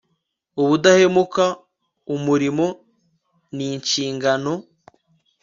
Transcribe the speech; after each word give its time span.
ubudahemuka, 0.61 1.45
umurimo 2.15 2.67
n'inshingano 3.55 4.53